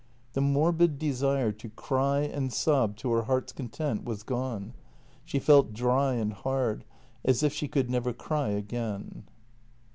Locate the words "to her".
2.97-3.21